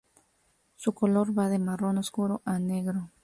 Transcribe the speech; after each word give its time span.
Su 0.77 0.93
color 0.93 1.37
va 1.37 1.47
de 1.49 1.59
marrón 1.59 1.99
oscuro 1.99 2.41
a 2.43 2.57
negro. 2.57 3.11